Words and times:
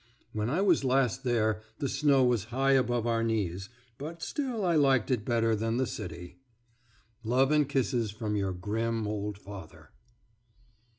When 0.33 0.49
I 0.49 0.61
was 0.61 0.83
last 0.83 1.23
there 1.23 1.61
the 1.77 1.87
snow 1.87 2.23
was 2.23 2.45
high 2.45 2.71
above 2.71 3.05
our 3.05 3.23
knees; 3.23 3.69
but 3.99 4.23
still 4.23 4.65
I 4.65 4.73
liked 4.75 5.11
it 5.11 5.23
better 5.23 5.55
than 5.55 5.77
the 5.77 5.85
city.... 5.85 6.39
Love 7.23 7.51
and 7.51 7.69
kisses 7.69 8.09
from 8.09 8.35
your 8.35 8.51
grim 8.51 9.05
old 9.05 9.37
father. 9.37 9.91